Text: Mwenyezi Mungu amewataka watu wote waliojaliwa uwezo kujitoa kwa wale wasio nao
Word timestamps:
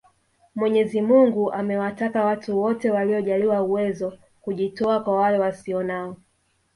Mwenyezi 0.55 1.01
Mungu 1.01 1.51
amewataka 1.51 2.25
watu 2.25 2.59
wote 2.59 2.91
waliojaliwa 2.91 3.61
uwezo 3.63 4.17
kujitoa 4.41 4.99
kwa 5.03 5.15
wale 5.17 5.39
wasio 5.39 5.83
nao 5.83 6.17